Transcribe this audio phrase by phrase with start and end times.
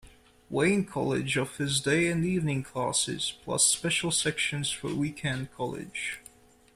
[0.49, 6.21] Wayne College offers day and evening classes, plus special sections for Weekend College.